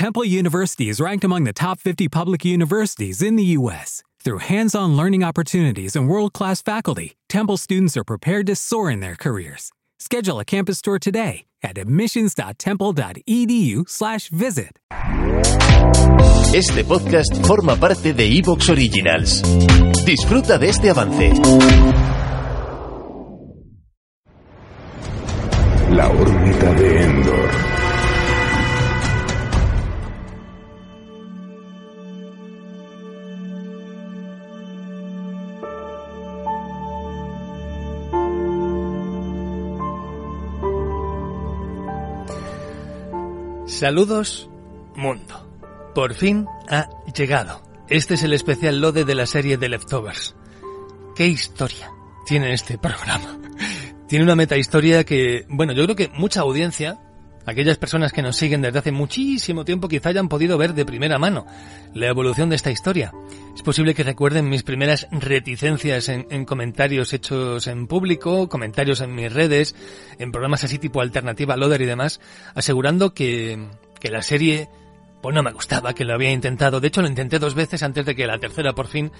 Temple 0.00 0.24
University 0.24 0.88
is 0.88 0.96
ranked 0.98 1.24
among 1.24 1.44
the 1.44 1.52
top 1.52 1.78
50 1.78 2.08
public 2.08 2.42
universities 2.42 3.20
in 3.20 3.36
the 3.36 3.44
U.S. 3.58 4.02
Through 4.24 4.38
hands 4.38 4.74
on 4.74 4.96
learning 4.96 5.22
opportunities 5.22 5.94
and 5.94 6.08
world 6.08 6.32
class 6.32 6.62
faculty, 6.62 7.18
Temple 7.28 7.58
students 7.58 7.98
are 7.98 8.04
prepared 8.04 8.46
to 8.46 8.56
soar 8.56 8.90
in 8.90 9.00
their 9.00 9.14
careers. 9.14 9.70
Schedule 9.98 10.40
a 10.40 10.44
campus 10.46 10.80
tour 10.80 10.98
today 10.98 11.44
at 11.62 11.76
admissions.temple.edu/slash 11.76 14.30
visit. 14.30 14.78
Este 16.54 16.82
podcast 16.82 17.46
forma 17.46 17.76
parte 17.76 18.14
de 18.14 18.38
Evox 18.38 18.70
Originals. 18.70 19.42
Disfruta 20.06 20.58
de 20.58 20.70
este 20.70 20.88
avance. 20.88 21.34
La 25.90 26.08
órbita 26.08 26.72
de 26.72 26.99
Saludos, 43.80 44.50
mundo. 44.94 45.48
Por 45.94 46.12
fin 46.12 46.46
ha 46.68 46.90
llegado. 47.16 47.62
Este 47.88 48.12
es 48.12 48.22
el 48.22 48.34
especial 48.34 48.78
Lode 48.78 49.06
de 49.06 49.14
la 49.14 49.24
serie 49.24 49.56
de 49.56 49.70
Leftovers. 49.70 50.36
¿Qué 51.16 51.26
historia 51.26 51.90
tiene 52.26 52.52
este 52.52 52.76
programa? 52.76 53.38
Tiene 54.06 54.26
una 54.26 54.36
meta 54.36 54.58
historia 54.58 55.04
que, 55.04 55.46
bueno, 55.48 55.72
yo 55.72 55.84
creo 55.84 55.96
que 55.96 56.10
mucha 56.10 56.42
audiencia, 56.42 57.00
aquellas 57.46 57.78
personas 57.78 58.12
que 58.12 58.22
nos 58.22 58.36
siguen 58.36 58.62
desde 58.62 58.78
hace 58.78 58.92
muchísimo 58.92 59.64
tiempo, 59.64 59.88
quizá 59.88 60.10
hayan 60.10 60.28
podido 60.28 60.58
ver 60.58 60.74
de 60.74 60.84
primera 60.84 61.18
mano 61.18 61.46
la 61.94 62.06
evolución 62.06 62.48
de 62.48 62.56
esta 62.56 62.70
historia. 62.70 63.12
Es 63.54 63.62
posible 63.62 63.94
que 63.94 64.04
recuerden 64.04 64.48
mis 64.48 64.62
primeras 64.62 65.08
reticencias 65.10 66.08
en, 66.08 66.26
en 66.30 66.44
comentarios 66.44 67.12
hechos 67.12 67.66
en 67.66 67.86
público, 67.86 68.48
comentarios 68.48 69.00
en 69.00 69.14
mis 69.14 69.32
redes, 69.32 69.74
en 70.18 70.32
programas 70.32 70.64
así 70.64 70.78
tipo 70.78 71.00
Alternativa 71.00 71.56
Loader 71.56 71.82
y 71.82 71.86
demás, 71.86 72.20
asegurando 72.54 73.14
que, 73.14 73.68
que 73.98 74.10
la 74.10 74.22
serie 74.22 74.68
pues 75.20 75.34
no 75.34 75.42
me 75.42 75.52
gustaba, 75.52 75.94
que 75.94 76.04
lo 76.04 76.14
había 76.14 76.32
intentado. 76.32 76.80
De 76.80 76.88
hecho, 76.88 77.02
lo 77.02 77.08
intenté 77.08 77.38
dos 77.38 77.54
veces 77.54 77.82
antes 77.82 78.06
de 78.06 78.14
que 78.14 78.26
la 78.26 78.38
tercera 78.38 78.72
por 78.72 78.86
fin 78.86 79.12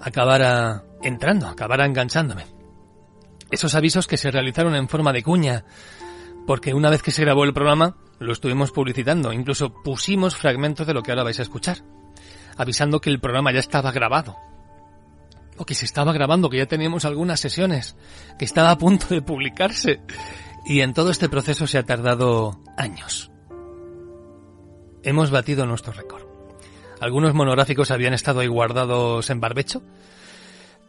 acabara 0.00 0.84
entrando, 1.02 1.48
acabara 1.48 1.86
enganchándome. 1.86 2.44
Esos 3.50 3.74
avisos 3.74 4.06
que 4.06 4.16
se 4.16 4.30
realizaron 4.30 4.74
en 4.76 4.88
forma 4.88 5.12
de 5.12 5.22
cuña, 5.22 5.64
porque 6.46 6.74
una 6.74 6.90
vez 6.90 7.02
que 7.02 7.10
se 7.10 7.22
grabó 7.22 7.44
el 7.44 7.54
programa, 7.54 7.96
lo 8.18 8.32
estuvimos 8.32 8.72
publicitando, 8.72 9.32
incluso 9.32 9.72
pusimos 9.82 10.36
fragmentos 10.36 10.86
de 10.86 10.94
lo 10.94 11.02
que 11.02 11.12
ahora 11.12 11.24
vais 11.24 11.38
a 11.38 11.42
escuchar, 11.42 11.78
avisando 12.56 13.00
que 13.00 13.10
el 13.10 13.20
programa 13.20 13.52
ya 13.52 13.60
estaba 13.60 13.92
grabado. 13.92 14.36
O 15.56 15.66
que 15.66 15.74
se 15.74 15.84
estaba 15.84 16.12
grabando, 16.12 16.48
que 16.48 16.56
ya 16.56 16.66
teníamos 16.66 17.04
algunas 17.04 17.40
sesiones, 17.40 17.96
que 18.38 18.44
estaba 18.44 18.70
a 18.70 18.78
punto 18.78 19.08
de 19.08 19.20
publicarse. 19.20 20.00
Y 20.64 20.80
en 20.80 20.94
todo 20.94 21.10
este 21.10 21.28
proceso 21.28 21.66
se 21.66 21.76
ha 21.76 21.84
tardado 21.84 22.60
años 22.76 23.30
hemos 25.02 25.30
batido 25.30 25.66
nuestro 25.66 25.92
récord. 25.92 26.22
Algunos 27.00 27.34
monográficos 27.34 27.90
habían 27.90 28.14
estado 28.14 28.40
ahí 28.40 28.46
guardados 28.46 29.30
en 29.30 29.40
barbecho, 29.40 29.82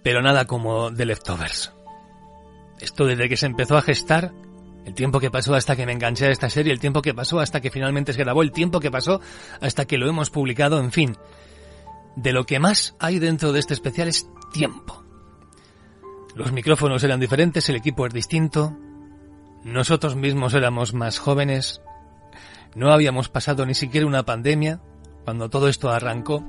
pero 0.03 0.21
nada 0.21 0.45
como 0.45 0.93
The 0.93 1.05
Leftovers. 1.05 1.73
Esto 2.79 3.05
desde 3.05 3.29
que 3.29 3.37
se 3.37 3.45
empezó 3.45 3.77
a 3.77 3.81
gestar, 3.81 4.33
el 4.85 4.93
tiempo 4.93 5.19
que 5.19 5.31
pasó 5.31 5.55
hasta 5.55 5.75
que 5.75 5.85
me 5.85 5.91
enganché 5.91 6.27
a 6.27 6.31
esta 6.31 6.49
serie, 6.49 6.73
el 6.73 6.79
tiempo 6.79 7.01
que 7.01 7.13
pasó 7.13 7.39
hasta 7.39 7.61
que 7.61 7.69
finalmente 7.69 8.13
se 8.13 8.19
grabó, 8.19 8.41
el 8.41 8.51
tiempo 8.51 8.79
que 8.79 8.91
pasó 8.91 9.21
hasta 9.59 9.85
que 9.85 9.97
lo 9.97 10.09
hemos 10.09 10.29
publicado, 10.29 10.79
en 10.79 10.91
fin. 10.91 11.17
De 12.15 12.33
lo 12.33 12.45
que 12.45 12.59
más 12.59 12.95
hay 12.99 13.19
dentro 13.19 13.53
de 13.53 13.59
este 13.59 13.73
especial 13.73 14.07
es 14.07 14.27
tiempo. 14.51 15.03
Los 16.35 16.51
micrófonos 16.51 17.03
eran 17.03 17.19
diferentes, 17.19 17.67
el 17.69 17.75
equipo 17.75 18.05
es 18.05 18.13
distinto, 18.13 18.75
nosotros 19.63 20.15
mismos 20.15 20.53
éramos 20.53 20.93
más 20.93 21.19
jóvenes, 21.19 21.81
no 22.73 22.91
habíamos 22.91 23.29
pasado 23.29 23.65
ni 23.65 23.75
siquiera 23.75 24.07
una 24.07 24.23
pandemia 24.23 24.81
cuando 25.25 25.49
todo 25.49 25.67
esto 25.67 25.89
arrancó, 25.89 26.43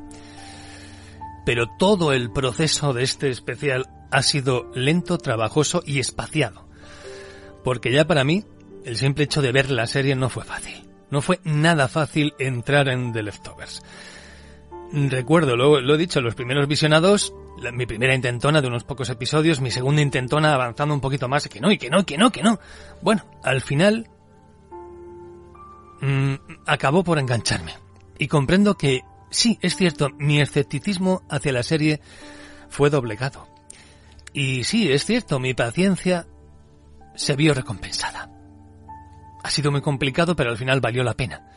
pero 1.45 1.67
todo 1.79 2.13
el 2.13 2.31
proceso 2.31 2.93
de 2.93 3.03
este 3.03 3.29
especial 3.29 3.89
ha 4.11 4.23
sido 4.23 4.71
lento, 4.75 5.19
trabajoso 5.19 5.83
y 5.85 5.99
espaciado. 5.99 6.72
Porque 7.65 7.93
ya 7.93 8.07
para 8.07 8.25
mí, 8.25 8.45
el 8.85 8.97
simple 8.97 9.25
hecho 9.25 9.43
de 9.43 9.53
ver 9.53 9.71
la 9.71 9.87
serie 9.87 10.15
no 10.17 10.29
fue 10.29 10.45
fácil. 10.45 10.89
No 11.11 11.21
fue 11.21 11.41
nada 11.45 11.89
fácil 11.89 12.35
entrar 12.39 12.89
en 12.89 13.13
The 13.13 13.23
Leftovers. 13.23 13.83
Recuerdo, 14.93 15.57
lo, 15.57 15.95
he 15.95 15.99
dicho, 15.99 16.21
los 16.21 16.35
primeros 16.35 16.67
visionados, 16.67 17.35
mi 17.73 17.87
primera 17.87 18.15
intentona 18.15 18.61
de 18.61 18.69
unos 18.69 18.85
pocos 18.85 19.09
episodios, 19.09 19.61
mi 19.61 19.71
segunda 19.71 20.03
intentona 20.03 20.55
avanzando 20.55 20.95
un 20.95 21.01
poquito 21.01 21.29
más, 21.29 21.49
que 21.49 21.61
no, 21.61 21.71
y 21.71 21.79
que 21.79 21.89
no, 21.89 22.01
y 22.01 22.05
que 22.05 22.19
no, 22.19 22.31
que 22.31 22.43
no. 22.43 22.59
Bueno, 23.01 23.25
al 23.43 23.63
final 23.63 24.09
mm, 26.01 26.35
acabó 26.67 27.05
por 27.05 27.19
engancharme. 27.19 27.75
Y 28.19 28.29
comprendo 28.29 28.77
que, 28.77 29.03
sí, 29.31 29.59
es 29.63 29.77
cierto, 29.77 30.11
mi 30.19 30.41
escepticismo 30.41 31.23
hacia 31.31 31.53
la 31.53 31.63
serie 31.63 32.01
fue 32.69 32.91
doblegado. 32.91 33.49
Y 34.35 34.65
sí, 34.65 34.93
es 34.93 35.05
cierto, 35.05 35.39
mi 35.39 35.55
paciencia 35.55 36.27
se 37.15 37.37
vio 37.37 37.55
recompensada. 37.55 38.31
Ha 39.43 39.51
sido 39.51 39.71
muy 39.71 39.81
complicado, 39.81 40.37
pero 40.37 40.51
al 40.51 40.57
final 40.57 40.81
valió 40.81 41.03
la 41.03 41.15
pena. 41.15 41.49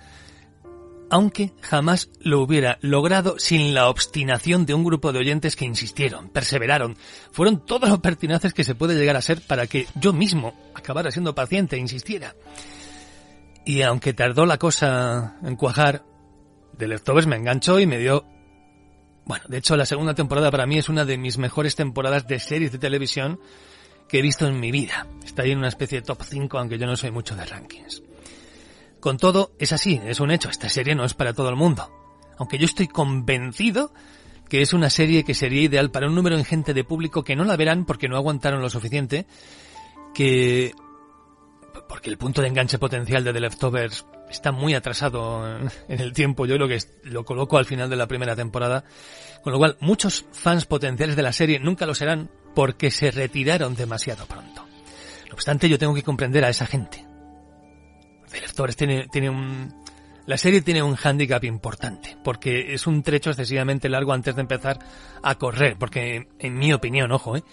Aunque 1.10 1.54
jamás 1.62 2.10
lo 2.20 2.42
hubiera 2.42 2.80
logrado 2.82 3.38
sin 3.38 3.76
la 3.76 3.90
obstinación 3.90 4.66
de 4.66 4.74
un 4.74 4.84
grupo 4.84 5.14
de 5.14 5.20
oyentes 5.20 5.56
que 5.56 5.66
insistieron, 5.66 6.30
perseveraron, 6.30 6.98
fueron 7.32 7.64
todos 7.64 7.90
los 7.90 8.00
pertinaces 8.00 8.54
que 8.54 8.64
se 8.64 8.74
puede 8.74 8.96
llegar 8.96 9.16
a 9.16 9.22
ser 9.22 9.42
para 9.42 9.68
que 9.68 9.88
yo 9.96 10.14
mismo 10.14 10.56
acabara 10.74 11.12
siendo 11.12 11.36
paciente 11.36 11.76
e 11.76 11.80
insistiera. 11.80 12.34
Y 13.66 13.84
aunque 13.84 14.14
tardó 14.14 14.46
la 14.48 14.58
cosa 14.58 15.38
en 15.44 15.56
cuajar, 15.56 16.04
The 16.78 16.88
Leftovers 16.88 17.28
me 17.28 17.36
enganchó 17.36 17.80
y 17.80 17.86
me 17.86 18.00
dio... 18.00 18.26
Bueno, 19.26 19.46
de 19.48 19.58
hecho 19.58 19.76
la 19.76 19.88
segunda 19.88 20.14
temporada 20.14 20.52
para 20.52 20.68
mí 20.68 20.78
es 20.78 20.90
una 20.90 21.06
de 21.06 21.18
mis 21.18 21.38
mejores 21.38 21.76
temporadas 21.76 22.28
de 22.28 22.40
series 22.40 22.72
de 22.72 22.78
televisión 22.78 23.40
que 24.08 24.20
he 24.20 24.22
visto 24.22 24.48
en 24.48 24.60
mi 24.60 24.72
vida. 24.72 25.08
Está 25.24 25.44
ahí 25.44 25.52
en 25.52 25.60
una 25.60 25.68
especie 25.68 26.00
de 26.00 26.06
top 26.06 26.24
5, 26.24 26.58
aunque 26.58 26.78
yo 26.78 26.86
no 26.86 26.96
soy 26.96 27.12
mucho 27.12 27.36
de 27.36 27.46
rankings. 27.46 28.04
Con 29.00 29.18
todo, 29.18 29.52
es 29.60 29.72
así, 29.72 30.02
es 30.06 30.20
un 30.20 30.32
hecho, 30.32 30.50
esta 30.50 30.70
serie 30.70 30.96
no 30.96 31.06
es 31.06 31.14
para 31.14 31.34
todo 31.34 31.50
el 31.50 31.56
mundo. 31.56 31.92
Aunque 32.38 32.58
yo 32.58 32.66
estoy 32.66 32.88
convencido 32.88 33.94
que 34.50 34.62
es 34.62 34.74
una 34.74 34.90
serie 34.90 35.24
que 35.24 35.34
sería 35.34 35.64
ideal 35.64 35.92
para 35.92 36.08
un 36.08 36.16
número 36.16 36.38
ingente 36.38 36.74
de 36.74 36.84
público 36.84 37.24
que 37.24 37.36
no 37.36 37.46
la 37.46 37.56
verán 37.56 37.86
porque 37.86 38.08
no 38.08 38.16
aguantaron 38.16 38.62
lo 38.62 38.70
suficiente, 38.70 39.26
que 40.14 40.74
porque 41.88 42.10
el 42.10 42.18
punto 42.18 42.42
de 42.42 42.48
enganche 42.48 42.80
potencial 42.80 43.24
de 43.24 43.34
The 43.34 43.40
Leftovers 43.40 44.06
está 44.30 44.52
muy 44.52 44.74
atrasado 44.74 45.60
en 45.88 46.00
el 46.00 46.14
tiempo. 46.14 46.46
Yo 46.46 46.56
creo 46.56 46.68
que 46.68 46.80
lo 47.04 47.26
coloco 47.26 47.58
al 47.58 47.66
final 47.66 47.90
de 47.90 47.96
la 47.96 48.08
primera 48.08 48.36
temporada. 48.36 48.86
Con 49.44 49.54
lo 49.54 49.60
cual, 49.60 49.78
muchos 49.82 50.26
fans 50.32 50.66
potenciales 50.66 51.16
de 51.16 51.22
la 51.22 51.34
serie 51.34 51.60
nunca 51.60 51.86
lo 51.86 51.94
serán 51.94 52.30
porque 52.56 52.90
se 52.90 53.12
retiraron 53.12 53.76
demasiado 53.76 54.26
pronto. 54.26 54.66
No 55.28 55.34
obstante, 55.34 55.70
yo 55.70 55.78
tengo 55.78 55.94
que 55.94 56.04
comprender 56.04 56.44
a 56.46 56.50
esa 56.50 56.66
gente. 56.66 57.06
The 58.32 58.42
Leftovers 58.42 58.76
tiene, 58.76 59.30
un... 59.30 59.74
La 60.26 60.38
serie 60.38 60.62
tiene 60.62 60.82
un 60.82 60.96
hándicap 60.96 61.44
importante, 61.44 62.18
porque 62.24 62.74
es 62.74 62.88
un 62.88 63.04
trecho 63.04 63.30
excesivamente 63.30 63.90
largo 63.90 64.14
antes 64.14 64.36
de 64.36 64.42
empezar 64.42 64.80
a 65.22 65.36
correr, 65.36 65.78
porque 65.78 66.28
en 66.40 66.58
mi 66.58 66.74
opinión, 66.74 67.12
ojo, 67.12 67.38
¿eh? 67.38 67.44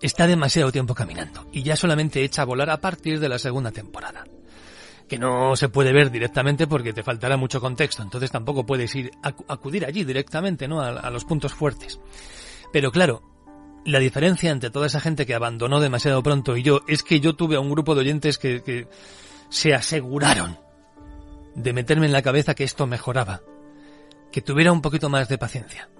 está 0.00 0.26
demasiado 0.26 0.72
tiempo 0.72 0.94
caminando 0.94 1.46
y 1.52 1.62
ya 1.62 1.76
solamente 1.76 2.24
echa 2.24 2.42
a 2.42 2.46
volar 2.46 2.70
a 2.70 2.80
partir 2.80 3.20
de 3.20 3.28
la 3.28 3.38
segunda 3.38 3.70
temporada. 3.70 4.24
Que 5.08 5.18
no 5.18 5.54
se 5.56 5.68
puede 5.68 5.92
ver 5.92 6.10
directamente 6.10 6.66
porque 6.66 6.94
te 6.94 7.02
faltará 7.02 7.36
mucho 7.36 7.60
contexto, 7.60 8.02
entonces 8.02 8.30
tampoco 8.30 8.64
puedes 8.64 8.94
ir 8.94 9.10
acu- 9.22 9.44
acudir 9.46 9.84
allí 9.84 10.04
directamente, 10.04 10.66
¿no? 10.66 10.80
A, 10.80 10.88
a 10.88 11.10
los 11.10 11.24
puntos 11.26 11.52
fuertes. 11.52 12.00
Pero 12.72 12.90
claro, 12.90 13.22
la 13.84 13.98
diferencia 13.98 14.50
entre 14.50 14.70
toda 14.70 14.86
esa 14.86 15.00
gente 15.00 15.26
que 15.26 15.34
abandonó 15.34 15.80
demasiado 15.80 16.22
pronto 16.22 16.56
y 16.56 16.62
yo 16.62 16.80
es 16.86 17.02
que 17.02 17.20
yo 17.20 17.34
tuve 17.34 17.56
a 17.56 17.60
un 17.60 17.70
grupo 17.70 17.94
de 17.94 18.02
oyentes 18.02 18.38
que, 18.38 18.88
se 19.48 19.74
aseguraron 19.74 20.58
de 21.54 21.74
meterme 21.74 22.06
en 22.06 22.12
la 22.12 22.22
cabeza 22.22 22.54
que 22.54 22.64
esto 22.64 22.86
mejoraba, 22.86 23.42
que 24.30 24.40
tuviera 24.40 24.72
un 24.72 24.80
poquito 24.80 25.10
más 25.10 25.28
de 25.28 25.36
paciencia. 25.36 25.90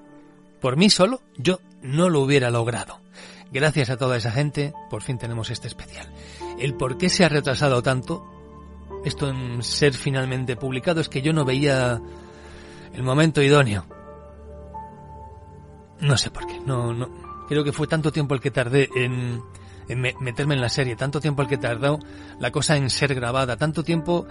Por 0.58 0.79
mí 0.79 0.88
solo, 0.88 1.20
yo 1.37 1.61
no 1.82 2.08
lo 2.08 2.20
hubiera 2.20 2.50
logrado. 2.50 3.00
Gracias 3.50 3.90
a 3.90 3.99
toda 3.99 4.17
esa 4.17 4.31
gente, 4.31 4.73
por 4.88 5.02
fin 5.02 5.19
tenemos 5.19 5.50
este 5.50 5.69
especial. 5.69 6.11
El 6.58 6.75
por 6.75 6.96
qué 6.96 7.11
se 7.11 7.26
ha 7.26 7.29
retrasado 7.29 7.82
tanto, 7.82 8.25
esto 9.05 9.29
en 9.29 9.62
ser 9.62 9.93
finalmente 9.93 10.56
publicado, 10.56 11.02
es 11.02 11.11
que 11.11 11.20
yo 11.20 11.34
no 11.34 11.44
veía 11.44 12.00
el 12.94 13.02
momento 13.02 13.43
idóneo. 13.43 13.84
No 16.00 16.17
sé 16.17 16.31
por 16.31 16.46
qué, 16.46 16.58
no, 16.61 16.94
no. 16.94 17.31
Creo 17.52 17.64
que 17.64 17.72
fue 17.72 17.87
tanto 17.87 18.10
tiempo 18.12 18.34
el 18.34 18.40
que 18.40 18.50
tardé 18.50 18.88
en, 18.96 19.43
en 19.88 20.00
me- 20.00 20.14
meterme 20.20 20.54
en 20.54 20.62
la 20.62 20.70
serie, 20.70 20.96
tanto 20.96 21.20
tiempo 21.20 21.43
el 21.43 21.49
que 21.49 21.58
tardó 21.58 21.99
la 22.40 22.50
cosa 22.50 22.78
en 22.78 22.88
ser 22.88 23.14
grabada, 23.14 23.58
tanto 23.58 23.84
tiempo 23.84 24.26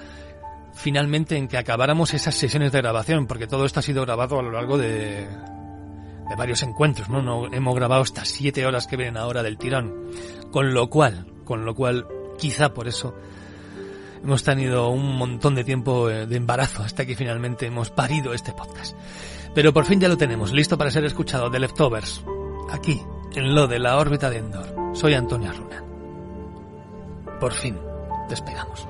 finalmente 0.73 1.37
en 1.37 1.47
que 1.47 1.57
acabáramos 1.59 2.15
esas 2.15 2.33
sesiones 2.33 2.71
de 2.71 2.79
grabación, 2.79 3.27
porque 3.27 3.45
todo 3.45 3.65
esto 3.65 3.79
ha 3.79 3.83
sido 3.83 4.01
grabado 4.03 4.39
a 4.39 4.41
lo 4.41 4.51
largo 4.51 4.79
de, 4.79 5.27
de 5.27 6.35
varios 6.35 6.63
encuentros, 6.63 7.09
¿no? 7.09 7.45
Hemos 7.53 7.75
grabado 7.75 8.01
estas 8.01 8.27
siete 8.27 8.65
horas 8.65 8.87
que 8.87 8.97
vienen 8.97 9.17
ahora 9.17 9.43
del 9.43 9.59
tirón. 9.59 10.09
Con 10.51 10.73
lo 10.73 10.89
cual, 10.89 11.27
con 11.45 11.63
lo 11.63 11.75
cual, 11.75 12.07
quizá 12.39 12.73
por 12.73 12.87
eso 12.87 13.13
hemos 14.23 14.43
tenido 14.43 14.89
un 14.89 15.15
montón 15.15 15.53
de 15.53 15.63
tiempo 15.63 16.09
eh, 16.09 16.25
de 16.25 16.37
embarazo 16.37 16.81
hasta 16.81 17.05
que 17.05 17.15
finalmente 17.15 17.67
hemos 17.67 17.91
parido 17.91 18.33
este 18.33 18.51
podcast. 18.53 18.95
Pero 19.53 19.73
por 19.73 19.85
fin 19.85 19.99
ya 19.99 20.07
lo 20.07 20.17
tenemos, 20.17 20.53
listo 20.53 20.75
para 20.77 20.89
ser 20.89 21.05
escuchado 21.05 21.49
de 21.51 21.59
Leftovers, 21.59 22.23
aquí, 22.71 23.03
en 23.33 23.55
lo 23.55 23.67
de 23.67 23.79
la 23.79 23.97
órbita 23.97 24.29
de 24.29 24.37
Endor. 24.37 24.95
Soy 24.95 25.13
Antonio 25.13 25.51
Runa. 25.51 25.83
Por 27.39 27.53
fin, 27.53 27.77
despegamos. 28.29 28.87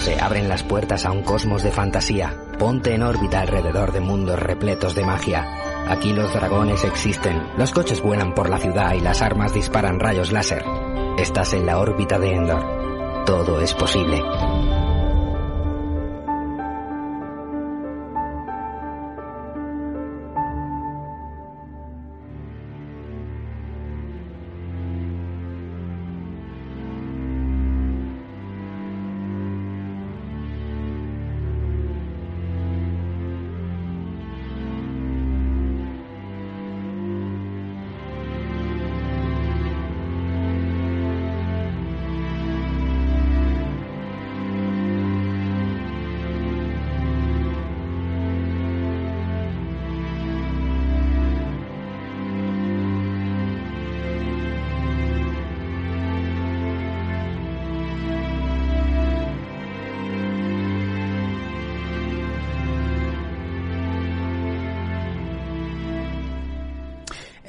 Se 0.00 0.20
abren 0.20 0.48
las 0.48 0.62
puertas 0.62 1.06
a 1.06 1.12
un 1.12 1.22
cosmos 1.22 1.62
de 1.62 1.70
fantasía. 1.70 2.36
Ponte 2.58 2.94
en 2.94 3.02
órbita 3.02 3.40
alrededor 3.40 3.92
de 3.92 4.00
mundos 4.00 4.38
repletos 4.38 4.94
de 4.94 5.04
magia. 5.04 5.46
Aquí 5.88 6.12
los 6.12 6.32
dragones 6.32 6.84
existen, 6.84 7.42
los 7.56 7.72
coches 7.72 8.00
vuelan 8.00 8.34
por 8.34 8.48
la 8.48 8.58
ciudad 8.58 8.94
y 8.94 9.00
las 9.00 9.22
armas 9.22 9.54
disparan 9.54 10.00
rayos 10.00 10.32
láser. 10.32 10.64
Estás 11.18 11.54
en 11.54 11.66
la 11.66 11.78
órbita 11.78 12.18
de 12.18 12.32
Endor. 12.32 13.24
Todo 13.24 13.60
es 13.60 13.74
posible. 13.74 14.22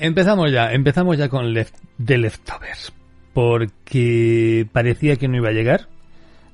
Empezamos 0.03 0.51
ya, 0.51 0.73
empezamos 0.73 1.17
ya 1.17 1.29
con 1.29 1.53
Left, 1.53 1.77
The 2.03 2.17
Leftovers, 2.17 2.91
porque 3.33 4.67
parecía 4.69 5.15
que 5.15 5.29
no 5.29 5.38
iba 5.38 5.47
a 5.47 5.53
llegar. 5.53 5.88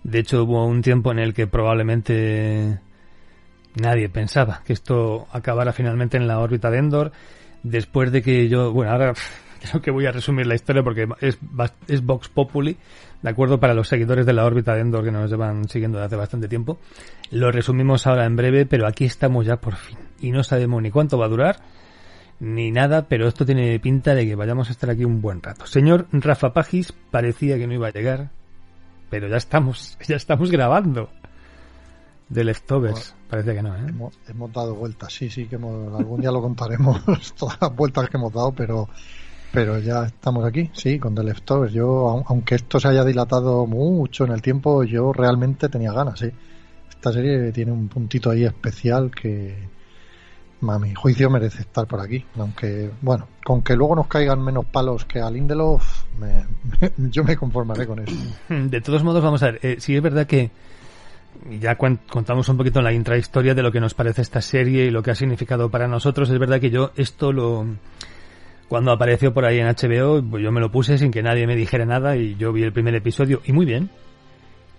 De 0.03 0.19
hecho, 0.19 0.43
hubo 0.43 0.67
un 0.67 0.83
tiempo 0.83 1.11
en 1.11 1.17
el 1.17 1.33
que 1.33 1.47
probablemente 1.47 2.79
nadie 3.73 4.07
pensaba 4.07 4.61
que 4.63 4.73
esto 4.73 5.25
acabara 5.31 5.73
finalmente 5.73 6.15
en 6.15 6.27
la 6.27 6.37
órbita 6.37 6.69
de 6.69 6.77
Endor. 6.77 7.11
Después 7.63 8.11
de 8.11 8.21
que 8.21 8.47
yo, 8.49 8.71
bueno, 8.71 8.91
ahora 8.91 9.13
creo 9.67 9.81
que 9.81 9.89
voy 9.89 10.05
a 10.05 10.11
resumir 10.11 10.45
la 10.45 10.53
historia 10.53 10.83
porque 10.83 11.07
es, 11.19 11.39
es 11.87 12.05
Vox 12.05 12.29
Populi, 12.29 12.77
de 13.23 13.29
acuerdo, 13.31 13.59
para 13.59 13.73
los 13.73 13.87
seguidores 13.87 14.27
de 14.27 14.33
la 14.33 14.45
órbita 14.45 14.75
de 14.75 14.81
Endor 14.81 15.03
que 15.03 15.11
nos 15.11 15.27
llevan 15.27 15.67
siguiendo 15.67 15.97
desde 15.97 16.05
hace 16.05 16.17
bastante 16.17 16.47
tiempo. 16.47 16.77
Lo 17.31 17.51
resumimos 17.51 18.05
ahora 18.05 18.27
en 18.27 18.35
breve, 18.35 18.67
pero 18.67 18.85
aquí 18.85 19.05
estamos 19.05 19.47
ya 19.47 19.55
por 19.55 19.75
fin. 19.75 19.97
Y 20.19 20.29
no 20.29 20.43
sabemos 20.43 20.83
ni 20.83 20.91
cuánto 20.91 21.17
va 21.17 21.25
a 21.25 21.29
durar 21.29 21.78
ni 22.39 22.71
nada, 22.71 23.07
pero 23.07 23.27
esto 23.27 23.45
tiene 23.45 23.79
pinta 23.79 24.15
de 24.15 24.25
que 24.25 24.35
vayamos 24.35 24.69
a 24.69 24.71
estar 24.71 24.89
aquí 24.89 25.03
un 25.03 25.21
buen 25.21 25.41
rato. 25.41 25.65
Señor 25.65 26.07
Rafa 26.11 26.53
Pagis, 26.53 26.93
parecía 27.11 27.57
que 27.57 27.67
no 27.67 27.73
iba 27.73 27.87
a 27.87 27.91
llegar, 27.91 28.29
pero 29.09 29.27
ya 29.27 29.37
estamos, 29.37 29.97
ya 30.07 30.15
estamos 30.15 30.49
grabando. 30.51 31.09
De 32.29 32.43
Leftovers, 32.43 33.15
parece 33.27 33.55
que 33.55 33.63
no, 33.63 33.75
¿eh? 33.75 33.87
Hemos, 34.27 34.53
dado 34.53 34.75
vueltas, 34.75 35.11
sí, 35.11 35.31
sí, 35.31 35.47
que 35.47 35.55
algún 35.55 36.21
día 36.21 36.31
lo 36.31 36.41
contaremos, 36.41 37.03
todas 37.35 37.57
las 37.59 37.75
vueltas 37.75 38.07
que 38.07 38.17
hemos 38.17 38.31
dado, 38.31 38.51
pero 38.51 38.87
pero 39.51 39.79
ya 39.79 40.05
estamos 40.05 40.45
aquí, 40.45 40.69
sí, 40.73 40.99
con 40.99 41.15
The 41.15 41.23
Leftovers. 41.23 41.73
Yo, 41.73 42.23
aunque 42.27 42.53
esto 42.53 42.79
se 42.79 42.87
haya 42.87 43.03
dilatado 43.03 43.65
mucho 43.65 44.25
en 44.25 44.31
el 44.31 44.43
tiempo, 44.43 44.83
yo 44.83 45.11
realmente 45.11 45.69
tenía 45.69 45.91
ganas, 45.91 46.19
sí. 46.19 46.29
Esta 46.87 47.11
serie 47.11 47.51
tiene 47.51 47.71
un 47.71 47.87
puntito 47.87 48.29
ahí 48.29 48.45
especial 48.45 49.09
que, 49.09 49.57
a 50.67 50.79
mi 50.79 50.93
juicio 50.93 51.29
merece 51.29 51.61
estar 51.61 51.87
por 51.87 52.01
aquí. 52.01 52.25
Aunque, 52.37 52.89
bueno, 53.01 53.27
con 53.43 53.61
que 53.61 53.75
luego 53.75 53.95
nos 53.95 54.07
caigan 54.07 54.43
menos 54.43 54.65
palos 54.65 55.05
que 55.05 55.19
a 55.19 55.29
Lindelof, 55.29 56.03
yo 56.97 57.23
me 57.23 57.37
conformaré 57.37 57.87
con 57.87 57.99
eso. 57.99 58.15
De 58.49 58.81
todos 58.81 59.03
modos, 59.03 59.23
vamos 59.23 59.41
a 59.43 59.51
ver, 59.51 59.59
eh, 59.63 59.75
si 59.79 59.95
es 59.95 60.01
verdad 60.01 60.27
que 60.27 60.51
ya 61.59 61.75
contamos 61.75 62.49
un 62.49 62.57
poquito 62.57 62.79
en 62.79 62.85
la 62.85 62.93
intrahistoria 62.93 63.53
de 63.53 63.63
lo 63.63 63.71
que 63.71 63.79
nos 63.79 63.93
parece 63.93 64.21
esta 64.21 64.41
serie 64.41 64.85
y 64.85 64.91
lo 64.91 65.01
que 65.01 65.11
ha 65.11 65.15
significado 65.15 65.69
para 65.69 65.87
nosotros. 65.87 66.29
Es 66.29 66.39
verdad 66.39 66.59
que 66.59 66.69
yo 66.69 66.91
esto 66.95 67.31
lo... 67.31 67.65
Cuando 68.67 68.91
apareció 68.91 69.33
por 69.33 69.45
ahí 69.45 69.59
en 69.59 69.67
HBO, 69.67 70.21
pues 70.21 70.43
yo 70.43 70.51
me 70.51 70.59
lo 70.59 70.71
puse 70.71 70.97
sin 70.99 71.09
que 71.09 71.23
nadie 71.23 71.47
me 71.47 71.55
dijera 71.55 71.85
nada 71.85 72.15
y 72.17 72.35
yo 72.35 72.53
vi 72.53 72.61
el 72.61 72.71
primer 72.71 72.93
episodio 72.93 73.41
y 73.45 73.51
muy 73.51 73.65
bien. 73.65 73.89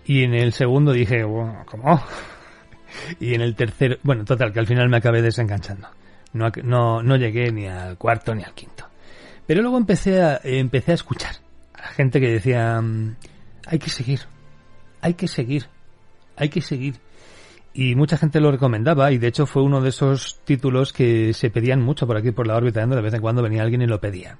Y 0.05 0.23
en 0.23 0.35
el 0.35 0.53
segundo 0.53 0.93
dije, 0.93 1.25
bueno, 1.25 1.65
¿cómo? 1.67 2.01
Y 3.19 3.35
en 3.35 3.41
el 3.41 3.55
tercero, 3.55 3.97
bueno, 4.03 4.25
total, 4.25 4.53
que 4.53 4.61
al 4.61 4.67
final 4.67 4.89
me 4.89 4.97
acabé 4.97 5.23
desenganchando. 5.23 5.89
No, 6.33 6.51
no, 6.63 7.03
no 7.03 7.17
llegué 7.17 7.51
ni 7.51 7.67
al 7.67 7.97
cuarto 7.99 8.35
ni 8.35 8.43
al 8.43 8.55
quinto. 8.55 8.87
Pero 9.47 9.63
luego 9.63 9.79
empecé 9.79 10.23
a, 10.23 10.41
empecé 10.45 10.93
a 10.93 10.95
escuchar 10.95 11.37
a 11.75 11.83
la 11.83 11.89
gente 11.89 12.21
que 12.21 12.29
decía, 12.29 12.81
mm, 12.81 13.17
hay 13.67 13.79
que 13.79 13.91
seguir, 13.91 14.21
hay 15.01 15.15
que 15.15 15.29
seguir, 15.29 15.67
hay 16.37 16.49
que 16.49 16.61
seguir. 16.61 16.97
Y 17.73 17.95
mucha 17.95 18.17
gente 18.17 18.41
lo 18.41 18.51
recomendaba 18.51 19.13
y 19.13 19.19
de 19.19 19.29
hecho 19.29 19.47
fue 19.47 19.63
uno 19.63 19.81
de 19.81 19.91
esos 19.91 20.41
títulos 20.45 20.93
que 20.93 21.33
se 21.35 21.51
pedían 21.51 21.81
mucho 21.81 22.07
por 22.07 22.17
aquí 22.17 22.33
por 22.33 22.47
la 22.47 22.57
órbita, 22.57 22.85
de 22.85 23.01
vez 23.01 23.15
en 23.15 23.21
cuando 23.21 23.43
venía 23.43 23.63
alguien 23.63 23.83
y 23.83 23.87
lo 23.87 24.01
pedía. 24.01 24.39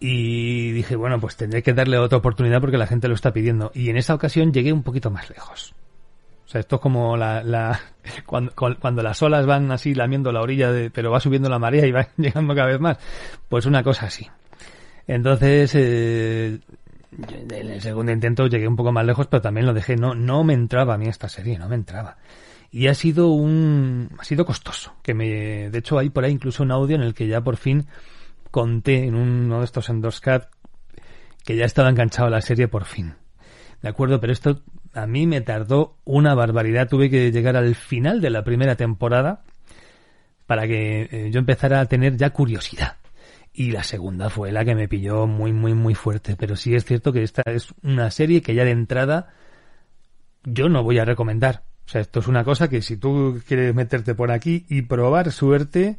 Y 0.00 0.72
dije, 0.72 0.96
bueno, 0.96 1.20
pues 1.20 1.36
tendré 1.36 1.62
que 1.62 1.72
darle 1.74 1.96
otra 1.96 2.18
oportunidad 2.18 2.60
porque 2.60 2.76
la 2.76 2.88
gente 2.88 3.06
lo 3.06 3.14
está 3.14 3.32
pidiendo. 3.32 3.70
Y 3.72 3.88
en 3.88 3.96
esa 3.96 4.14
ocasión 4.14 4.52
llegué 4.52 4.72
un 4.72 4.82
poquito 4.82 5.10
más 5.10 5.30
lejos. 5.30 5.74
Sea, 6.52 6.60
esto 6.60 6.76
es 6.76 6.82
como 6.82 7.16
la, 7.16 7.42
la 7.42 7.80
cuando, 8.26 8.52
cuando, 8.54 9.02
las 9.02 9.22
olas 9.22 9.46
van 9.46 9.72
así 9.72 9.94
lamiendo 9.94 10.32
la 10.32 10.42
orilla, 10.42 10.70
de, 10.70 10.90
pero 10.90 11.10
va 11.10 11.18
subiendo 11.18 11.48
la 11.48 11.58
marea 11.58 11.86
y 11.86 11.92
va 11.92 12.08
llegando 12.18 12.54
cada 12.54 12.68
vez 12.68 12.78
más. 12.78 12.98
Pues 13.48 13.64
una 13.64 13.82
cosa 13.82 14.06
así. 14.06 14.28
Entonces, 15.06 15.74
eh, 15.74 16.58
en 17.10 17.70
el 17.70 17.80
segundo 17.80 18.12
intento 18.12 18.48
llegué 18.48 18.68
un 18.68 18.76
poco 18.76 18.92
más 18.92 19.06
lejos, 19.06 19.28
pero 19.28 19.40
también 19.40 19.64
lo 19.64 19.72
dejé. 19.72 19.96
No, 19.96 20.14
no 20.14 20.44
me 20.44 20.52
entraba 20.52 20.92
a 20.92 20.98
mí 20.98 21.06
esta 21.06 21.30
serie, 21.30 21.58
no 21.58 21.70
me 21.70 21.74
entraba. 21.74 22.18
Y 22.70 22.88
ha 22.88 22.94
sido 22.94 23.28
un, 23.28 24.10
ha 24.18 24.24
sido 24.24 24.44
costoso. 24.44 24.94
Que 25.02 25.14
me, 25.14 25.70
de 25.70 25.78
hecho 25.78 25.98
hay 25.98 26.10
por 26.10 26.24
ahí 26.24 26.32
incluso 26.32 26.62
un 26.62 26.70
audio 26.70 26.96
en 26.96 27.02
el 27.02 27.14
que 27.14 27.28
ya 27.28 27.40
por 27.40 27.56
fin 27.56 27.86
conté 28.50 29.04
en 29.04 29.14
uno 29.14 29.60
de 29.60 29.64
estos 29.64 29.88
Endorscat 29.88 30.50
que 31.46 31.56
ya 31.56 31.64
estaba 31.64 31.88
enganchado 31.88 32.28
la 32.28 32.42
serie 32.42 32.68
por 32.68 32.84
fin. 32.84 33.14
De 33.80 33.88
acuerdo, 33.88 34.20
pero 34.20 34.34
esto 34.34 34.60
a 34.94 35.06
mí 35.06 35.26
me 35.26 35.40
tardó 35.40 35.96
una 36.04 36.34
barbaridad. 36.34 36.88
Tuve 36.88 37.10
que 37.10 37.32
llegar 37.32 37.56
al 37.56 37.74
final 37.74 38.20
de 38.20 38.30
la 38.30 38.44
primera 38.44 38.76
temporada 38.76 39.42
para 40.46 40.66
que 40.66 41.08
eh, 41.10 41.30
yo 41.32 41.38
empezara 41.38 41.80
a 41.80 41.86
tener 41.86 42.16
ya 42.16 42.30
curiosidad. 42.30 42.96
Y 43.54 43.70
la 43.70 43.82
segunda 43.82 44.30
fue 44.30 44.50
la 44.50 44.64
que 44.64 44.74
me 44.74 44.88
pilló 44.88 45.26
muy, 45.26 45.52
muy, 45.52 45.74
muy 45.74 45.94
fuerte. 45.94 46.36
Pero 46.36 46.56
sí 46.56 46.74
es 46.74 46.84
cierto 46.84 47.12
que 47.12 47.22
esta 47.22 47.42
es 47.46 47.74
una 47.82 48.10
serie 48.10 48.42
que 48.42 48.54
ya 48.54 48.64
de 48.64 48.70
entrada 48.70 49.34
yo 50.44 50.68
no 50.68 50.82
voy 50.82 50.98
a 50.98 51.04
recomendar. 51.04 51.62
O 51.86 51.88
sea, 51.88 52.00
esto 52.00 52.20
es 52.20 52.28
una 52.28 52.44
cosa 52.44 52.68
que 52.68 52.82
si 52.82 52.96
tú 52.96 53.40
quieres 53.46 53.74
meterte 53.74 54.14
por 54.14 54.30
aquí 54.30 54.64
y 54.68 54.82
probar 54.82 55.32
suerte, 55.32 55.98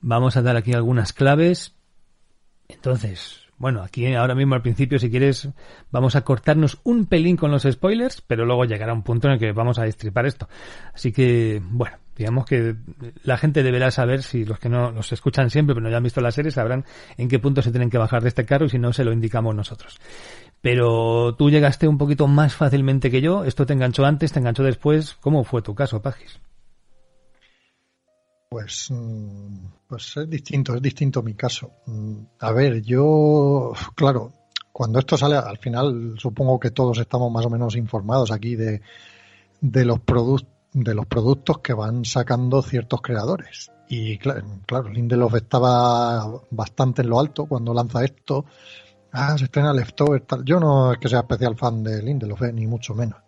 vamos 0.00 0.36
a 0.36 0.42
dar 0.42 0.56
aquí 0.56 0.72
algunas 0.72 1.12
claves. 1.12 1.74
Entonces, 2.68 3.43
bueno, 3.64 3.82
aquí 3.82 4.12
ahora 4.12 4.34
mismo 4.34 4.54
al 4.54 4.60
principio, 4.60 4.98
si 4.98 5.08
quieres, 5.08 5.48
vamos 5.90 6.16
a 6.16 6.20
cortarnos 6.20 6.80
un 6.84 7.06
pelín 7.06 7.38
con 7.38 7.50
los 7.50 7.62
spoilers, 7.62 8.20
pero 8.20 8.44
luego 8.44 8.66
llegará 8.66 8.92
un 8.92 9.02
punto 9.02 9.26
en 9.26 9.32
el 9.32 9.38
que 9.40 9.52
vamos 9.52 9.78
a 9.78 9.84
destripar 9.84 10.26
esto. 10.26 10.50
Así 10.92 11.12
que, 11.12 11.62
bueno, 11.70 11.96
digamos 12.14 12.44
que 12.44 12.76
la 13.22 13.38
gente 13.38 13.62
deberá 13.62 13.90
saber, 13.90 14.22
si 14.22 14.44
los 14.44 14.58
que 14.58 14.68
no 14.68 14.90
los 14.90 15.10
escuchan 15.12 15.48
siempre, 15.48 15.74
pero 15.74 15.82
no 15.82 15.88
ya 15.90 15.96
han 15.96 16.02
visto 16.02 16.20
la 16.20 16.30
serie, 16.30 16.50
sabrán 16.50 16.84
en 17.16 17.26
qué 17.26 17.38
punto 17.38 17.62
se 17.62 17.70
tienen 17.70 17.88
que 17.88 17.96
bajar 17.96 18.20
de 18.20 18.28
este 18.28 18.44
carro 18.44 18.66
y 18.66 18.68
si 18.68 18.78
no, 18.78 18.92
se 18.92 19.02
lo 19.02 19.14
indicamos 19.14 19.54
nosotros. 19.54 19.98
Pero 20.60 21.34
tú 21.34 21.48
llegaste 21.48 21.88
un 21.88 21.96
poquito 21.96 22.26
más 22.26 22.54
fácilmente 22.54 23.10
que 23.10 23.22
yo, 23.22 23.46
esto 23.46 23.64
te 23.64 23.72
enganchó 23.72 24.04
antes, 24.04 24.30
te 24.30 24.40
enganchó 24.40 24.62
después. 24.62 25.14
¿Cómo 25.22 25.42
fue 25.42 25.62
tu 25.62 25.74
caso, 25.74 26.02
Pagis? 26.02 26.38
Pues, 28.54 28.88
mm, 28.88 29.66
pues 29.88 30.16
es 30.16 30.30
distinto, 30.30 30.76
es 30.76 30.80
distinto 30.80 31.24
mi 31.24 31.34
caso. 31.34 31.72
Mm, 31.86 32.18
a 32.38 32.52
ver, 32.52 32.82
yo, 32.82 33.72
claro, 33.96 34.32
cuando 34.70 35.00
esto 35.00 35.16
sale, 35.16 35.34
al 35.34 35.58
final 35.58 36.14
supongo 36.18 36.60
que 36.60 36.70
todos 36.70 36.98
estamos 36.98 37.32
más 37.32 37.44
o 37.46 37.50
menos 37.50 37.74
informados 37.74 38.30
aquí 38.30 38.54
de, 38.54 38.80
de 39.60 39.84
los 39.84 39.98
productos 39.98 40.52
de 40.72 40.94
los 40.94 41.04
productos 41.06 41.58
que 41.58 41.72
van 41.72 42.04
sacando 42.04 42.62
ciertos 42.62 43.02
creadores. 43.02 43.72
Y 43.88 44.18
claro, 44.18 44.88
Lindelof 44.88 45.34
estaba 45.34 46.24
bastante 46.50 47.02
en 47.02 47.08
lo 47.08 47.18
alto 47.18 47.46
cuando 47.46 47.74
lanza 47.74 48.04
esto. 48.04 48.44
Ah, 49.10 49.36
se 49.36 49.46
estrena 49.46 49.72
Leftover, 49.72 50.20
tal. 50.20 50.44
Yo 50.44 50.60
no 50.60 50.92
es 50.92 50.98
que 50.98 51.08
sea 51.08 51.20
especial 51.20 51.56
fan 51.56 51.82
de 51.82 52.00
Lindelof, 52.04 52.42
eh, 52.42 52.52
ni 52.52 52.68
mucho 52.68 52.94
menos. 52.94 53.18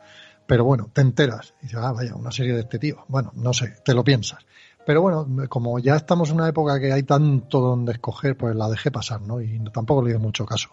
Pero 0.47 0.65
bueno, 0.65 0.89
te 0.93 1.01
enteras. 1.01 1.53
Y 1.63 1.65
dices, 1.65 1.81
ah, 1.83 1.91
vaya, 1.91 2.15
una 2.15 2.31
serie 2.31 2.55
de 2.55 2.61
este 2.61 2.79
tío. 2.79 3.05
Bueno, 3.09 3.33
no 3.35 3.53
sé, 3.53 3.75
te 3.85 3.93
lo 3.93 4.05
piensas. 4.05 4.47
Pero 4.87 5.03
bueno, 5.03 5.27
como 5.49 5.81
ya 5.81 5.97
estamos 5.97 6.31
en 6.31 6.37
una 6.37 6.49
época 6.49 6.79
que 6.79 6.93
hay 6.93 7.03
tanto 7.03 7.61
donde 7.61 7.93
escoger, 7.93 8.37
pues 8.37 8.55
la 8.55 8.69
dejé 8.69 8.93
pasar, 8.93 9.21
¿no? 9.21 9.41
Y 9.41 9.59
tampoco 9.73 10.01
le 10.01 10.13
di 10.13 10.19
mucho 10.19 10.47
caso. 10.47 10.69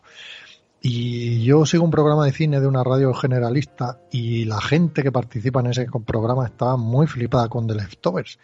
Y 0.80 1.44
yo 1.44 1.66
sigo 1.66 1.84
un 1.84 1.90
programa 1.90 2.26
de 2.26 2.32
cine 2.32 2.60
de 2.60 2.68
una 2.68 2.84
radio 2.84 3.12
generalista 3.16 4.02
y 4.12 4.46
la 4.46 4.62
gente 4.62 5.02
que 5.02 5.12
participa 5.12 5.62
en 5.62 5.68
ese 5.68 5.88
programa 6.06 6.46
estaba 6.46 6.78
muy 6.78 7.08
flipada 7.08 7.50
con 7.50 7.66
The 7.66 7.74
Leftovers. 7.74 8.38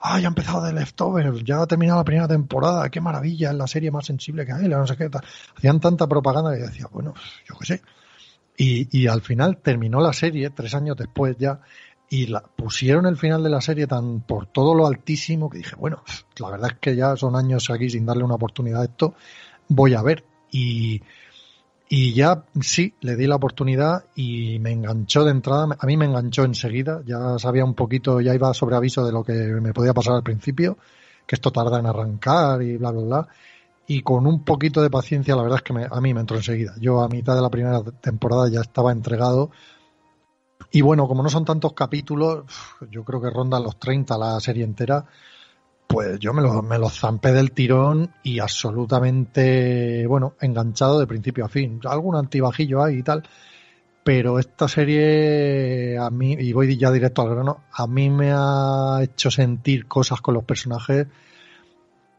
Ah, 0.00 0.20
ya 0.20 0.26
ha 0.26 0.28
empezado 0.28 0.64
The 0.64 0.72
Leftovers, 0.72 1.42
ya 1.42 1.62
ha 1.62 1.66
terminado 1.66 1.98
la 1.98 2.04
primera 2.04 2.28
temporada, 2.28 2.88
qué 2.88 3.00
maravilla, 3.00 3.50
es 3.50 3.56
la 3.56 3.66
serie 3.66 3.90
más 3.90 4.06
sensible 4.06 4.46
que 4.46 4.52
hay, 4.52 4.68
no 4.68 4.86
sé 4.86 4.96
qué. 4.96 5.10
Hacían 5.56 5.80
tanta 5.80 6.06
propaganda 6.06 6.54
que 6.54 6.62
decía, 6.62 6.86
bueno, 6.92 7.12
yo 7.48 7.56
qué 7.58 7.66
sé. 7.66 7.82
Y, 8.56 8.96
y 8.96 9.08
al 9.08 9.22
final 9.22 9.56
terminó 9.56 10.00
la 10.00 10.12
serie, 10.12 10.50
tres 10.50 10.74
años 10.74 10.96
después 10.96 11.36
ya, 11.38 11.60
y 12.10 12.26
la, 12.26 12.42
pusieron 12.42 13.06
el 13.06 13.16
final 13.16 13.42
de 13.42 13.50
la 13.50 13.60
serie 13.60 13.86
tan 13.86 14.20
por 14.20 14.46
todo 14.46 14.74
lo 14.74 14.86
altísimo 14.86 15.50
que 15.50 15.58
dije, 15.58 15.76
bueno, 15.76 16.02
la 16.38 16.50
verdad 16.50 16.70
es 16.72 16.78
que 16.78 16.96
ya 16.96 17.16
son 17.16 17.36
años 17.36 17.70
aquí 17.70 17.90
sin 17.90 18.06
darle 18.06 18.24
una 18.24 18.36
oportunidad 18.36 18.82
a 18.82 18.84
esto, 18.84 19.14
voy 19.68 19.94
a 19.94 20.02
ver. 20.02 20.24
Y, 20.50 21.02
y 21.90 22.14
ya 22.14 22.44
sí, 22.60 22.94
le 23.00 23.16
di 23.16 23.26
la 23.26 23.36
oportunidad 23.36 24.04
y 24.14 24.58
me 24.58 24.72
enganchó 24.72 25.24
de 25.24 25.32
entrada, 25.32 25.76
a 25.78 25.86
mí 25.86 25.96
me 25.96 26.06
enganchó 26.06 26.44
enseguida, 26.44 27.02
ya 27.04 27.38
sabía 27.38 27.64
un 27.64 27.74
poquito, 27.74 28.20
ya 28.20 28.34
iba 28.34 28.52
sobre 28.54 28.76
aviso 28.76 29.04
de 29.04 29.12
lo 29.12 29.22
que 29.22 29.32
me 29.32 29.74
podía 29.74 29.92
pasar 29.92 30.14
al 30.14 30.22
principio, 30.22 30.78
que 31.26 31.34
esto 31.34 31.50
tarda 31.50 31.78
en 31.78 31.86
arrancar 31.86 32.62
y 32.62 32.78
bla, 32.78 32.90
bla, 32.90 33.02
bla. 33.02 33.28
Y 33.86 34.02
con 34.02 34.26
un 34.26 34.44
poquito 34.44 34.82
de 34.82 34.90
paciencia, 34.90 35.34
la 35.34 35.42
verdad 35.42 35.58
es 35.58 35.62
que 35.62 35.86
a 35.90 36.00
mí 36.00 36.12
me 36.12 36.20
entró 36.20 36.36
enseguida. 36.36 36.74
Yo 36.78 37.00
a 37.00 37.08
mitad 37.08 37.34
de 37.34 37.40
la 37.40 37.48
primera 37.48 37.82
temporada 37.82 38.48
ya 38.50 38.60
estaba 38.60 38.92
entregado 38.92 39.50
y 40.70 40.80
bueno, 40.80 41.08
como 41.08 41.22
no 41.22 41.28
son 41.28 41.44
tantos 41.44 41.72
capítulos, 41.72 42.44
yo 42.90 43.04
creo 43.04 43.20
que 43.20 43.30
rondan 43.30 43.62
los 43.62 43.78
30 43.78 44.18
la 44.18 44.40
serie 44.40 44.64
entera, 44.64 45.04
pues 45.86 46.18
yo 46.18 46.34
me 46.34 46.42
los 46.42 46.62
me 46.62 46.78
lo 46.78 46.90
zampé 46.90 47.32
del 47.32 47.52
tirón 47.52 48.12
y 48.22 48.40
absolutamente, 48.40 50.06
bueno, 50.06 50.34
enganchado 50.40 51.00
de 51.00 51.06
principio 51.06 51.46
a 51.46 51.48
fin. 51.48 51.80
Algún 51.84 52.16
antibajillo 52.16 52.82
hay 52.82 52.98
y 52.98 53.02
tal, 53.02 53.22
pero 54.04 54.38
esta 54.38 54.68
serie 54.68 55.98
a 55.98 56.10
mí, 56.10 56.36
y 56.38 56.52
voy 56.52 56.76
ya 56.76 56.90
directo 56.90 57.22
al 57.22 57.30
grano, 57.34 57.64
a 57.72 57.86
mí 57.86 58.10
me 58.10 58.32
ha 58.34 59.00
hecho 59.02 59.30
sentir 59.30 59.86
cosas 59.86 60.20
con 60.20 60.34
los 60.34 60.44
personajes 60.44 61.06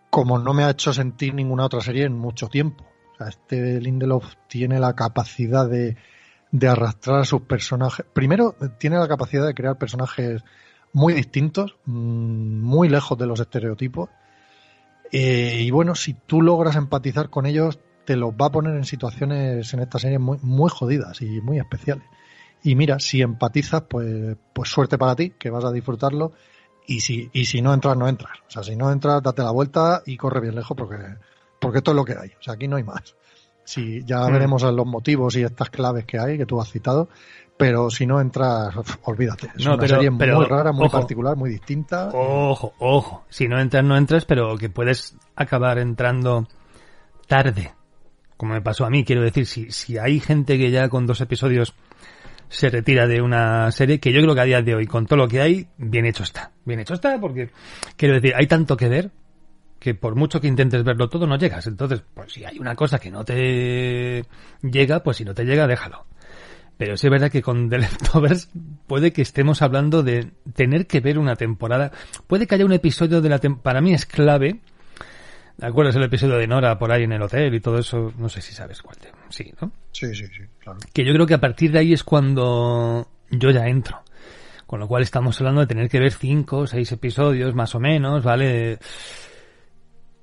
como 0.10 0.40
no 0.40 0.54
me 0.54 0.64
ha 0.64 0.72
hecho 0.72 0.92
sentir 0.94 1.34
ninguna 1.34 1.66
otra 1.66 1.82
serie 1.82 2.06
en 2.06 2.18
mucho 2.18 2.48
tiempo. 2.48 2.86
O 3.14 3.18
sea, 3.18 3.28
este 3.28 3.80
Lindelof 3.80 4.36
tiene 4.48 4.80
la 4.80 4.96
capacidad 4.96 5.70
de 5.70 5.98
de 6.52 6.68
arrastrar 6.68 7.20
a 7.20 7.26
sus 7.26 7.42
personajes. 7.42 8.06
Primero, 8.14 8.56
tiene 8.78 8.98
la 8.98 9.08
capacidad 9.08 9.46
de 9.46 9.54
crear 9.54 9.78
personajes 9.78 10.44
muy 10.94 11.14
distintos, 11.14 11.78
mm, 11.86 12.62
muy 12.62 12.90
lejos 12.90 13.18
de 13.18 13.28
los 13.28 13.40
estereotipos. 13.40 14.10
Eh, 15.12 15.62
y 15.62 15.72
bueno, 15.72 15.96
si 15.96 16.14
tú 16.14 16.42
logras 16.42 16.76
empatizar 16.76 17.30
con 17.30 17.46
ellos, 17.46 17.80
te 18.06 18.16
los 18.16 18.32
va 18.34 18.48
a 18.48 18.52
poner 18.52 18.76
en 18.76 18.86
situaciones 18.86 19.74
en 19.74 19.80
esta 19.82 20.00
serie 20.00 20.20
muy, 20.20 20.40
muy 20.42 20.70
jodidas 20.70 21.22
y 21.22 21.42
muy 21.42 21.60
especiales. 21.60 22.06
Y 22.64 22.76
mira, 22.76 23.00
si 23.00 23.22
empatizas, 23.22 23.84
pues, 23.84 24.36
pues 24.54 24.70
suerte 24.70 24.98
para 24.98 25.16
ti, 25.16 25.32
que 25.38 25.50
vas 25.50 25.64
a 25.64 25.72
disfrutarlo. 25.72 26.34
Y 26.88 27.02
si, 27.02 27.30
y 27.34 27.46
si 27.46 27.62
no 27.62 27.74
entras, 27.74 27.96
no 27.96 28.08
entras. 28.08 28.40
O 28.48 28.52
sea, 28.52 28.64
si 28.64 28.76
no 28.76 28.92
entras, 28.92 29.22
date 29.22 29.44
la 29.44 29.52
vuelta 29.52 30.02
y 30.06 30.18
corre 30.18 30.42
bien 30.42 30.56
lejos 30.56 30.76
porque, 30.76 30.98
porque 31.60 31.78
esto 31.78 31.92
es 31.92 31.96
lo 31.96 32.04
que 32.04 32.14
hay. 32.14 32.30
O 32.40 32.42
sea, 32.42 32.56
aquí 32.56 32.68
no 32.68 32.78
hay 32.78 32.84
más. 32.84 33.16
Sí, 33.70 34.02
ya 34.04 34.28
mm. 34.28 34.34
veremos 34.34 34.64
los 34.64 34.88
motivos 34.88 35.36
y 35.36 35.44
estas 35.44 35.70
claves 35.70 36.04
que 36.04 36.18
hay 36.18 36.40
que 36.40 36.48
tú 36.48 36.60
has 36.60 36.72
citado, 36.72 37.08
pero 37.56 37.92
si 37.92 38.08
no 38.08 38.20
entras, 38.20 38.74
olvídate. 39.04 39.52
Es 39.56 39.64
una 39.64 39.88
serie 39.88 40.10
muy 40.10 40.26
rara, 40.46 40.72
muy 40.72 40.90
particular, 40.90 41.38
muy 41.38 41.52
distinta. 41.52 42.10
Ojo, 42.12 42.74
ojo. 42.80 43.26
Si 43.30 43.48
no 43.48 43.60
entras, 43.60 43.84
no 43.84 43.96
entras, 43.96 44.26
pero 44.26 44.58
que 44.58 44.72
puedes 44.72 45.16
acabar 45.36 45.78
entrando 45.78 46.48
tarde. 47.28 47.72
Como 48.38 48.56
me 48.56 48.62
pasó 48.62 48.86
a 48.86 48.90
mí, 48.90 49.04
quiero 49.04 49.22
decir, 49.22 49.46
si, 49.46 49.70
si 49.70 50.00
hay 50.00 50.20
gente 50.20 50.58
que 50.58 50.72
ya 50.72 50.90
con 50.90 51.06
dos 51.06 51.22
episodios 51.22 51.76
se 52.48 52.70
retira 52.70 53.06
de 53.06 53.22
una 53.22 53.72
serie, 53.72 54.00
que 54.00 54.12
yo 54.12 54.20
creo 54.24 54.34
que 54.34 54.42
a 54.42 54.46
día 54.46 54.64
de 54.64 54.74
hoy, 54.74 54.88
con 54.88 55.06
todo 55.06 55.18
lo 55.18 55.28
que 55.28 55.42
hay, 55.42 55.68
bien 55.78 56.08
hecho 56.08 56.24
está. 56.24 56.54
Bien 56.66 56.80
hecho 56.80 56.96
está, 56.96 57.20
porque, 57.20 57.52
quiero 57.96 58.16
decir, 58.16 58.34
hay 58.36 58.48
tanto 58.48 58.76
que 58.76 58.90
ver, 58.90 59.12
que 59.80 59.96
por 59.96 60.16
mucho 60.16 60.42
que 60.42 60.48
intentes 60.48 60.84
verlo 60.84 61.10
todo 61.10 61.26
no 61.26 61.38
llegas. 61.38 61.66
Entonces, 61.68 62.04
pues 62.14 62.34
si 62.34 62.46
hay 62.46 62.60
una 62.60 62.76
cosa 62.76 63.00
que 63.00 63.10
no 63.10 63.24
te 63.24 64.26
llega, 64.62 65.02
pues 65.02 65.18
si 65.18 65.26
no 65.26 65.34
te 65.34 65.46
llega, 65.46 65.68
déjalo. 65.68 66.06
Pero 66.78 66.96
sí 66.96 67.08
es 67.08 67.12
verdad 67.12 67.30
que 67.30 67.42
con 67.42 67.70
The 67.70 67.78
Leftovers 67.80 68.50
puede 68.88 69.12
que 69.12 69.22
estemos 69.22 69.62
hablando 69.62 70.02
de 70.02 70.32
tener 70.56 70.88
que 70.88 71.02
ver 71.02 71.20
una 71.20 71.36
temporada. 71.36 71.92
Puede 72.26 72.48
que 72.48 72.56
haya 72.56 72.66
un 72.66 72.72
episodio 72.72 73.20
de 73.20 73.28
la 73.30 73.40
temporada. 73.40 73.64
Para 73.64 73.82
mí 73.82 73.94
es 73.94 74.06
clave. 74.06 74.62
¿De 75.58 75.68
acuerdo? 75.68 75.90
Es 75.90 75.98
el 75.98 76.04
episodio 76.04 76.38
de 76.38 76.48
Nora 76.48 76.80
por 76.80 76.90
ahí 76.90 77.04
en 77.04 77.12
el 77.12 77.22
hotel 77.22 77.54
y 77.54 77.60
todo 77.60 77.80
eso. 77.80 78.14
No 78.18 78.30
sé 78.30 78.40
si 78.40 78.54
sabes 78.54 78.82
cuál. 78.82 78.96
Te... 78.96 79.10
Sí, 79.28 79.54
¿no? 79.62 79.74
Sí, 79.92 80.08
sí, 80.16 80.26
sí, 80.28 80.44
claro. 80.60 80.80
Que 80.94 81.04
yo 81.04 81.14
creo 81.14 81.26
que 81.26 81.34
a 81.34 81.42
partir 81.42 81.74
de 81.74 81.80
ahí 81.80 81.92
es 81.92 82.06
cuando 82.06 83.10
yo 83.30 83.52
ya 83.52 83.68
entro. 83.68 84.02
Con 84.66 84.80
lo 84.80 84.88
cual 84.88 85.04
estamos 85.04 85.38
hablando 85.42 85.60
de 85.60 85.68
tener 85.68 85.90
que 85.90 86.00
ver 86.00 86.14
cinco 86.14 86.60
o 86.60 86.68
seis 86.68 86.90
episodios 86.94 87.56
más 87.56 87.76
o 87.76 87.82
menos, 87.82 88.24
¿vale? 88.24 88.80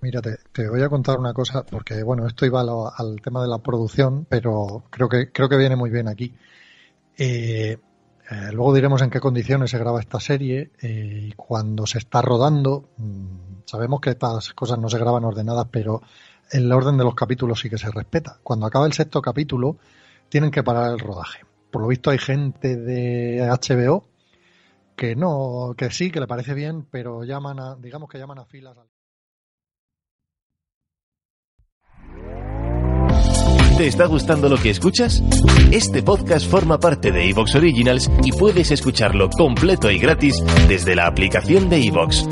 Mira, 0.00 0.20
te, 0.20 0.68
voy 0.68 0.82
a 0.82 0.88
contar 0.88 1.18
una 1.18 1.32
cosa, 1.32 1.64
porque 1.64 2.02
bueno, 2.02 2.26
esto 2.26 2.46
iba 2.46 2.60
al 2.60 3.20
tema 3.22 3.42
de 3.42 3.48
la 3.48 3.58
producción, 3.58 4.26
pero 4.28 4.84
creo 4.90 5.08
que, 5.08 5.32
creo 5.32 5.48
que 5.48 5.56
viene 5.56 5.76
muy 5.76 5.90
bien 5.90 6.08
aquí. 6.08 6.34
Eh, 7.16 7.78
eh, 8.30 8.52
luego 8.52 8.74
diremos 8.74 9.02
en 9.02 9.10
qué 9.10 9.20
condiciones 9.20 9.70
se 9.70 9.78
graba 9.78 10.00
esta 10.00 10.20
serie 10.20 10.72
eh, 10.82 11.28
y 11.28 11.32
cuando 11.32 11.86
se 11.86 11.98
está 11.98 12.22
rodando. 12.22 12.90
Mm, 12.98 13.62
sabemos 13.64 14.00
que 14.00 14.10
estas 14.10 14.52
cosas 14.52 14.78
no 14.78 14.88
se 14.88 14.98
graban 14.98 15.24
ordenadas, 15.24 15.68
pero 15.70 16.02
el 16.50 16.70
orden 16.72 16.96
de 16.98 17.04
los 17.04 17.14
capítulos 17.14 17.60
sí 17.60 17.70
que 17.70 17.78
se 17.78 17.90
respeta. 17.90 18.38
Cuando 18.42 18.66
acaba 18.66 18.86
el 18.86 18.92
sexto 18.92 19.22
capítulo, 19.22 19.78
tienen 20.28 20.50
que 20.50 20.62
parar 20.62 20.92
el 20.92 20.98
rodaje. 20.98 21.44
Por 21.70 21.82
lo 21.82 21.88
visto 21.88 22.10
hay 22.10 22.18
gente 22.18 22.76
de 22.76 23.40
HBO 23.48 24.04
que 24.96 25.14
no, 25.14 25.74
que 25.76 25.90
sí, 25.90 26.10
que 26.10 26.20
le 26.20 26.26
parece 26.26 26.54
bien, 26.54 26.86
pero 26.90 27.22
llaman 27.24 27.60
a, 27.60 27.76
digamos 27.76 28.08
que 28.08 28.18
llaman 28.18 28.38
a 28.38 28.46
filas. 28.46 28.76
¿Te 33.76 33.88
está 33.88 34.06
gustando 34.06 34.48
lo 34.48 34.56
que 34.56 34.70
escuchas? 34.70 35.22
Este 35.70 36.02
podcast 36.02 36.50
forma 36.50 36.80
parte 36.80 37.12
de 37.12 37.28
Evox 37.28 37.56
Originals 37.56 38.10
y 38.24 38.32
puedes 38.32 38.70
escucharlo 38.70 39.28
completo 39.28 39.90
y 39.90 39.98
gratis 39.98 40.42
desde 40.66 40.96
la 40.96 41.06
aplicación 41.06 41.68
de 41.68 41.86
Evox. 41.86 42.26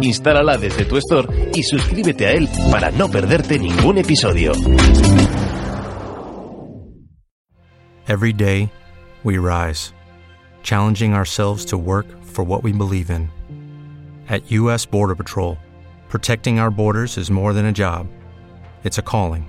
Instálala 0.00 0.58
desde 0.58 0.84
tu 0.86 0.96
store 0.96 1.52
y 1.54 1.62
suscríbete 1.62 2.26
a 2.26 2.32
él 2.32 2.48
para 2.72 2.90
no 2.90 3.08
perderte 3.08 3.60
ningún 3.60 3.98
episodio. 3.98 4.50
Every 8.08 8.32
day, 8.32 8.68
we 9.22 9.38
rise, 9.38 9.92
challenging 10.64 11.14
ourselves 11.14 11.64
to 11.66 11.78
work 11.78 12.06
for 12.24 12.44
what 12.44 12.64
we 12.64 12.72
believe 12.72 13.08
in. 13.08 13.30
At 14.28 14.50
U.S. 14.50 14.84
Border 14.84 15.14
Patrol, 15.14 15.58
protecting 16.08 16.58
our 16.58 16.72
borders 16.72 17.16
is 17.16 17.30
more 17.30 17.52
than 17.52 17.66
a 17.66 17.72
job, 17.72 18.08
it's 18.82 18.98
a 18.98 19.02
calling 19.02 19.48